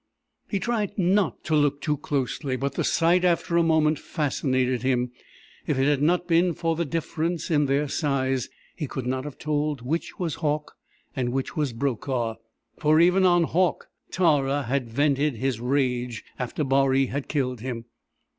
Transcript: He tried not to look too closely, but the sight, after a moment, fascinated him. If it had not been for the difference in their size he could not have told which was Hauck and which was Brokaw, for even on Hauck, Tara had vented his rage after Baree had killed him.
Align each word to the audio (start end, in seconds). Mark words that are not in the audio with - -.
He 0.49 0.57
tried 0.59 0.97
not 0.97 1.43
to 1.43 1.55
look 1.55 1.79
too 1.79 1.97
closely, 1.97 2.55
but 2.55 2.73
the 2.73 2.83
sight, 2.83 3.23
after 3.23 3.55
a 3.55 3.61
moment, 3.61 3.99
fascinated 3.99 4.81
him. 4.81 5.11
If 5.67 5.77
it 5.77 5.85
had 5.85 6.01
not 6.01 6.27
been 6.27 6.55
for 6.55 6.75
the 6.75 6.85
difference 6.85 7.51
in 7.51 7.67
their 7.67 7.87
size 7.87 8.49
he 8.75 8.87
could 8.87 9.05
not 9.05 9.25
have 9.25 9.37
told 9.37 9.83
which 9.83 10.17
was 10.17 10.37
Hauck 10.41 10.75
and 11.15 11.29
which 11.29 11.55
was 11.55 11.71
Brokaw, 11.71 12.37
for 12.79 12.99
even 12.99 13.27
on 13.27 13.43
Hauck, 13.43 13.89
Tara 14.09 14.63
had 14.63 14.89
vented 14.91 15.35
his 15.35 15.59
rage 15.61 16.23
after 16.39 16.63
Baree 16.63 17.05
had 17.11 17.27
killed 17.27 17.61
him. 17.61 17.85